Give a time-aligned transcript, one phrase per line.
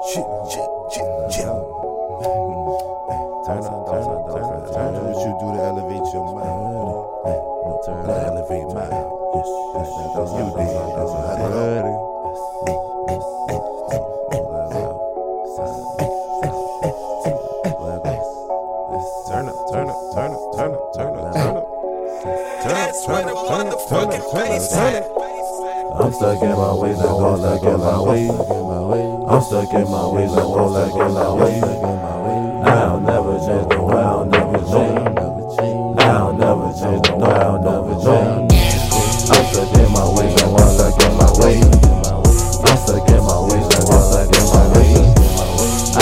[0.00, 1.44] Shit, shit, shit, shit.
[3.44, 5.04] Turn up, turn up, turn up, turn up.
[5.04, 6.72] What you do to elevate your mind?
[7.84, 8.96] Turn up, elevate mind.
[8.96, 9.44] Yes,
[9.76, 10.72] yes, that's you did.
[10.96, 11.84] That's what I did.
[19.28, 21.68] Turn up, turn up, turn up, turn up, turn up, turn up.
[22.62, 25.29] Turn up, turn up, turn up, turn up, turn up, turn up.
[25.92, 28.28] I'm stuck in my ways and go like in my way.
[29.28, 31.60] I'm stuck in my ways and go like in my way.
[32.62, 35.18] I'll never change, no, I'll never change.
[36.00, 38.52] I'll never change, no, I'll never change.
[39.30, 41.58] I'm stuck in my ways and walk like in my way.
[41.58, 44.94] I'm stuck in my ways and walk like in my way.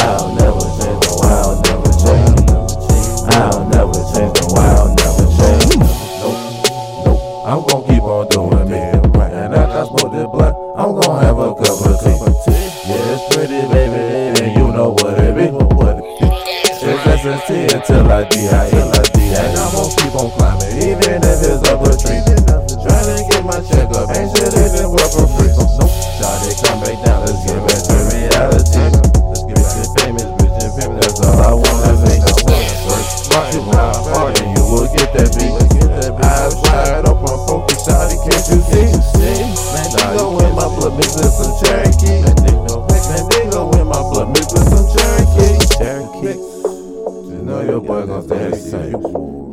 [0.04, 2.44] I'll never change, no, I'll never change.
[3.34, 5.80] I'll never change, no, I'll never change.
[6.20, 6.40] Nope,
[7.04, 7.20] nope.
[7.46, 8.78] I'm gon' keep on doing me.
[9.28, 12.18] And after I smoke this blunt, I'm gon' have a cup of tea.
[12.50, 15.56] Yeah, it's pretty, baby, and you know what it be.
[16.82, 19.07] It's SST until I die,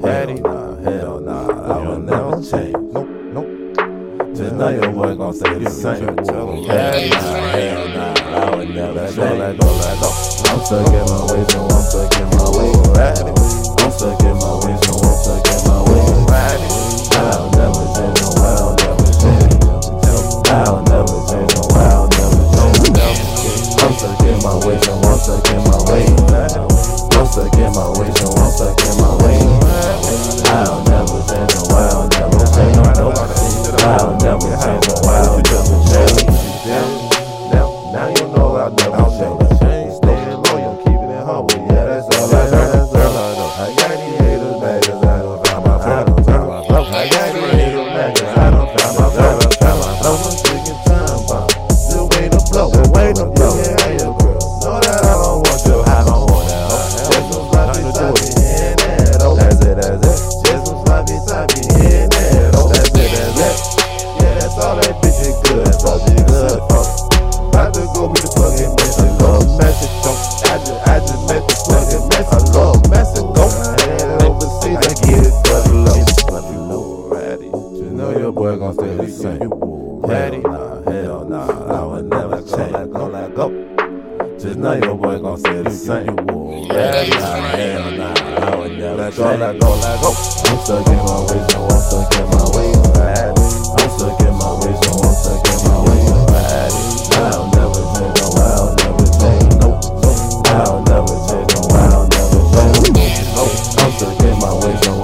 [0.05, 0.13] same.
[0.13, 2.75] Hattie, nah, hell nah, I will never change.
[2.93, 3.49] Nope, nope.
[4.35, 6.05] Just know your boy gon' stay the same.
[6.67, 9.39] Hattie, nah, hell nah, I will never change.
[9.39, 10.09] Let go, let go.
[10.45, 12.97] I'm stuck in my ways and I'm stuck in my ways.
[12.97, 13.33] Hattie,
[13.81, 16.13] I'm stuck in my ways and I'm stuck in my ways.
[16.29, 16.69] Hattie,
[17.15, 19.57] I'll never change, no, I'll never change.
[20.45, 22.93] I'll never change, no, I'll never change.
[23.81, 26.13] I'm stuck in my ways and I'm stuck in my ways.
[27.15, 28.24] I'm stuck in my ways
[48.77, 49.44] 'cause
[78.45, 79.49] know your boy gon' stay the same.
[80.05, 80.37] Ready?
[80.37, 82.71] Nah, hell nah, I would never change.
[82.73, 83.49] Let go, let go.
[84.37, 86.15] Just know your boy gon' stay the same.
[86.15, 87.09] Ready?
[87.09, 89.39] Nah, hell nah, I would never change.
[89.39, 90.09] Let go, let go.
[90.45, 92.77] I'm stuck in my ways, no, I'm stuck in my ways.
[92.93, 93.33] Ready?
[93.33, 96.05] I'm stuck in my ways, no, I'm stuck in my ways.
[96.29, 96.77] Ready?
[97.25, 99.57] I'll never change, no, I'll never change.
[99.57, 100.13] No, no,
[100.53, 103.25] I'll never change, no, I'll never change.
[103.33, 103.49] No,
[103.81, 104.94] I'm stuck in my ways, no,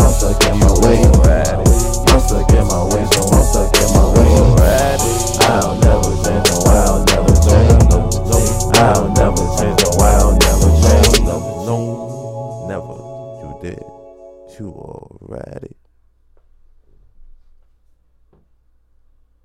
[13.42, 13.84] you did.
[14.60, 15.81] You already